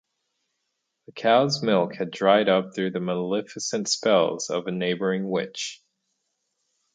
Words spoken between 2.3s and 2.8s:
up